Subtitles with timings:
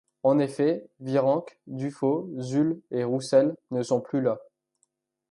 [0.23, 4.39] En effet, Virenque, Dufaux, Zulle et Roussel ne sont plus là.